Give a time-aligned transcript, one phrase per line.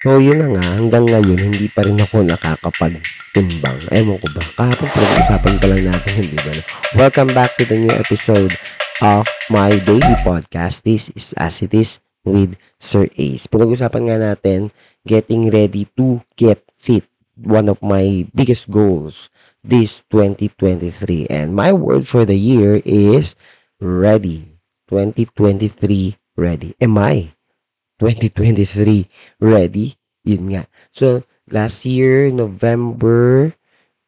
[0.00, 3.84] So, yun na nga, hanggang ngayon, hindi pa rin ako nakakapagtimbang.
[3.92, 6.52] Ewan ko ba, kahapon pinag-usapan pa lang natin, hindi ba?
[6.96, 8.48] Welcome back to the new episode
[9.04, 10.88] of my daily podcast.
[10.88, 13.44] This is As It Is with Sir Ace.
[13.44, 14.72] Pinag-usapan nga natin,
[15.04, 17.04] getting ready to get fit.
[17.36, 19.28] One of my biggest goals
[19.60, 21.28] this 2023.
[21.28, 23.36] And my word for the year is
[23.76, 24.56] ready.
[24.88, 26.72] 2023 ready.
[26.80, 27.36] Am I
[28.00, 29.06] 2023
[29.38, 29.94] ready?
[30.24, 30.64] Yun nga.
[30.92, 33.52] So, last year, November,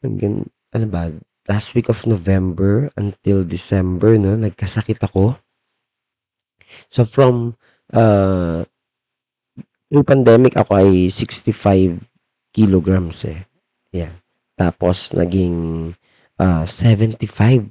[0.03, 1.13] ano ba,
[1.49, 5.37] last week of November until December, no, nagkasakit ako.
[6.89, 7.57] So, from,
[7.93, 8.65] uh,
[9.93, 12.01] yung pandemic, ako ay 65
[12.53, 13.45] kilograms eh.
[13.93, 14.17] Yeah.
[14.57, 15.93] Tapos, naging
[16.41, 17.69] uh, 75.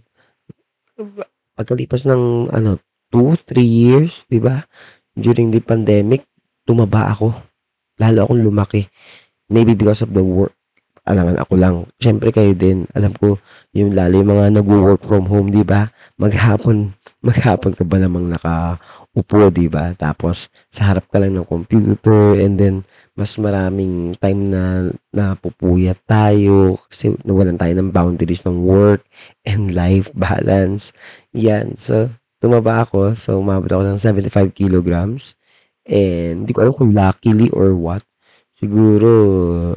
[1.58, 2.78] Pagkalipas ng, ano,
[3.10, 4.62] 2, 3 years, di ba?
[5.12, 6.24] During the pandemic,
[6.64, 7.36] tumaba ako.
[8.00, 8.88] Lalo akong lumaki.
[9.52, 10.56] Maybe because of the work.
[11.02, 11.76] Alangan ako lang.
[11.98, 12.86] Siyempre kayo din.
[12.94, 13.42] Alam ko,
[13.74, 15.90] yung lalo yung mga nag-work from home, di ba?
[16.22, 16.94] Maghapon,
[17.28, 19.98] maghapon ka ba namang nakaupo, di ba?
[19.98, 22.86] Tapos, sa harap ka lang ng computer and then,
[23.18, 29.02] mas maraming time na napupuyat tayo kasi nawalan tayo ng boundaries ng work
[29.44, 30.94] and life balance.
[31.34, 31.76] Yan.
[31.82, 33.14] So, tumaba ako.
[33.14, 35.38] So, umabot ako ng 75 kilograms.
[35.86, 38.02] And, hindi ko alam kung luckily or what.
[38.58, 39.10] Siguro,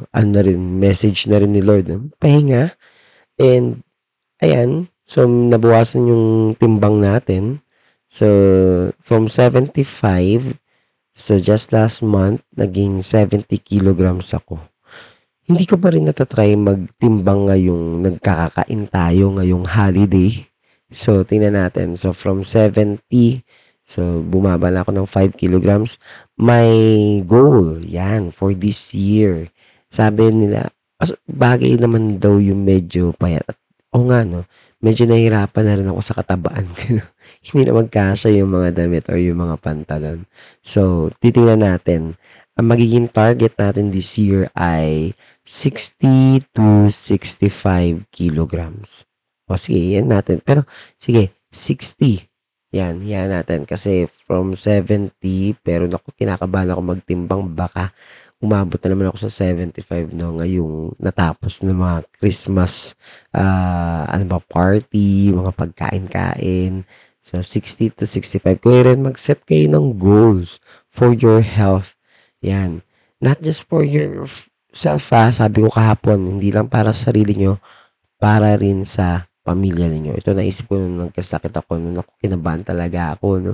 [0.09, 1.85] ano na rin, message na rin ni Lord.
[1.85, 2.09] No?
[2.17, 2.73] Pahinga.
[3.37, 3.85] And,
[4.41, 4.89] ayan.
[5.05, 6.25] So, nabawasan yung
[6.57, 7.61] timbang natin.
[8.09, 8.25] So,
[9.05, 10.57] from 75,
[11.13, 14.57] so just last month, naging 70 kilograms ako.
[15.45, 20.33] Hindi ko pa rin natatry magtimbang ngayong nagkakakain tayo ngayong holiday.
[20.93, 21.97] So, tingnan natin.
[21.97, 23.01] So, from 70,
[23.81, 25.97] so, bumaba na ako ng 5 kilograms.
[26.37, 26.69] My
[27.25, 29.49] goal, yan, for this year.
[29.89, 30.69] Sabi nila,
[31.25, 33.57] bagay naman daw yung medyo payat.
[33.95, 34.45] O nga, no,
[34.83, 37.01] medyo nahihirapan na rin ako sa katabaan ko.
[37.41, 40.29] Hindi na magkasya yung mga damit or yung mga pantalon.
[40.61, 42.19] So, titingnan natin.
[42.55, 49.03] Ang magiging target natin this year ay 60 to 65 kilograms.
[49.45, 50.41] O sige, yan natin.
[50.41, 50.65] Pero,
[50.97, 52.25] sige, 60.
[52.75, 53.63] Yan, yan natin.
[53.63, 55.15] Kasi from 70,
[55.63, 57.55] pero naku, kinakabahan ako magtimbang.
[57.55, 57.95] Baka
[58.43, 62.93] umabot na naman ako sa 75 no ngayong natapos ng mga Christmas
[63.31, 66.83] uh, ano ba party, mga pagkain-kain.
[67.25, 68.61] So 60 to 65.
[68.61, 71.97] Kaya rin mag-set kayo ng goals for your health.
[72.45, 72.85] Yan.
[73.17, 74.27] Not just for your
[74.69, 77.57] self ha, sabi ko kahapon, hindi lang para sa sarili nyo,
[78.19, 80.17] para rin sa pamilya ninyo.
[80.17, 83.53] Ito naisip ko nung nagkasakit ako, nung ako kinabahan talaga ako, no.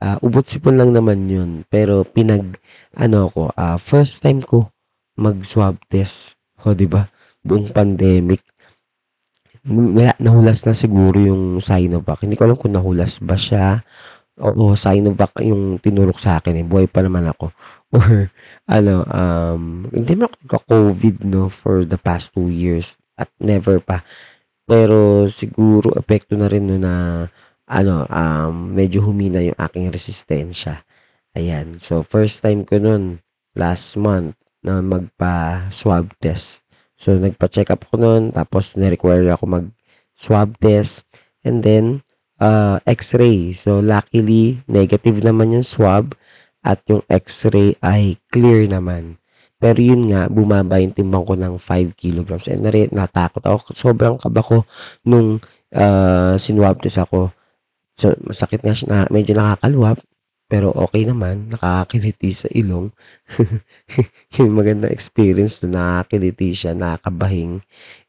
[0.00, 1.64] Uh, ubot sipon lang naman yun.
[1.68, 2.60] Pero pinag,
[2.96, 4.68] ano ako, uh, first time ko
[5.20, 6.40] mag-swab test.
[6.64, 7.04] O, di ba?
[7.44, 8.40] Buong pandemic.
[10.20, 12.24] Nahulas na siguro yung Sinovac.
[12.24, 13.84] Hindi ko alam kung nahulas ba siya.
[14.40, 16.64] Oo, Sinovac yung tinurok sa akin.
[16.64, 16.64] Eh.
[16.64, 17.52] Buhay pa naman ako.
[17.96, 18.32] Or,
[18.64, 22.96] ano, um, hindi mo ako COVID, no, for the past two years.
[23.20, 24.00] At never pa.
[24.70, 27.26] Pero, siguro, epekto na rin no na
[27.66, 30.86] ano, um, medyo humina yung aking resistensya.
[31.38, 31.78] Ayan.
[31.82, 33.22] So, first time ko nun,
[33.54, 36.66] last month, na magpa-swab test.
[36.98, 41.06] So, nagpa-check up ko nun, tapos na-require ako mag-swab test,
[41.46, 42.02] and then,
[42.42, 43.54] uh, x-ray.
[43.54, 46.18] So, luckily, negative naman yung swab,
[46.66, 49.19] at yung x-ray ay clear naman.
[49.60, 52.48] Pero yun nga, bumaba yung timbang ko ng 5 kilograms.
[52.48, 53.76] And nari, natakot ako.
[53.76, 54.64] Sobrang kaba ko
[55.04, 55.36] nung
[55.76, 57.28] uh, sinwab test ako.
[57.92, 60.00] So, masakit nga siya na medyo nakakaluwap.
[60.50, 62.88] Pero okay naman, nakakakiliti sa ilong.
[64.40, 67.60] yung maganda experience na nakakiliti siya, nakakabahing.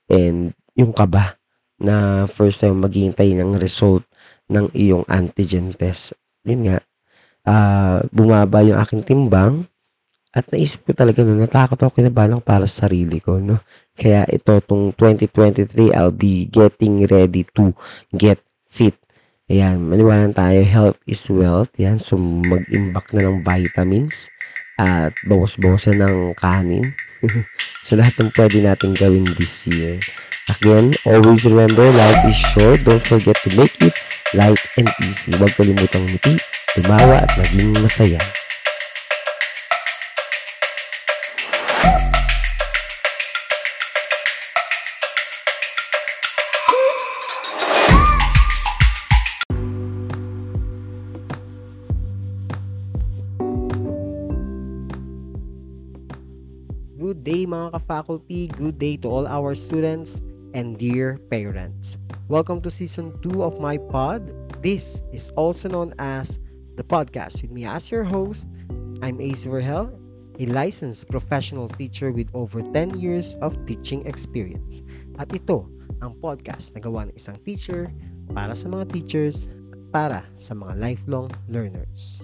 [0.07, 1.35] And yung kaba
[1.81, 4.07] na first time maghihintay ng result
[4.47, 6.15] ng iyong antigen test.
[6.47, 6.77] Yun nga,
[7.45, 9.67] uh, bumaba yung aking timbang
[10.31, 13.59] at naisip ko talaga no, natakot ako kinabalang para sa sarili ko, no?
[13.95, 17.75] Kaya ito, tong 2023, I'll be getting ready to
[18.15, 18.39] get
[18.71, 18.95] fit
[19.51, 21.75] Ayan, maniwala tayo, health is wealth.
[21.75, 24.31] Yan, so mag-imbak na ng vitamins
[24.79, 26.95] at bawas-bawasan ng kanin.
[27.85, 29.99] so lahat ng pwede natin gawin this year.
[30.47, 32.79] Again, always remember, life is short.
[32.87, 33.91] Don't forget to make it
[34.31, 35.35] light and easy.
[35.35, 36.39] Huwag kalimutang ngiti,
[36.79, 38.40] tumawa at maging masaya.
[57.01, 60.21] Good day mga ka-faculty, good day to all our students
[60.53, 61.97] and dear parents.
[62.29, 64.29] Welcome to season 2 of my pod.
[64.61, 66.37] This is also known as
[66.77, 68.53] the podcast with me as your host.
[69.01, 69.89] I'm Ace Verhel,
[70.37, 74.85] a licensed professional teacher with over 10 years of teaching experience.
[75.17, 75.65] At ito
[76.05, 77.89] ang podcast na gawa ng isang teacher
[78.29, 82.21] para sa mga teachers at para sa mga lifelong learners.